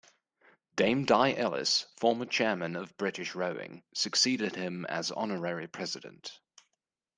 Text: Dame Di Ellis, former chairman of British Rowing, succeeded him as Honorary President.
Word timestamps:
Dame 0.75 1.05
Di 1.05 1.35
Ellis, 1.37 1.85
former 1.97 2.25
chairman 2.25 2.75
of 2.75 2.97
British 2.97 3.35
Rowing, 3.35 3.83
succeeded 3.93 4.55
him 4.55 4.83
as 4.87 5.11
Honorary 5.11 5.67
President. 5.67 6.39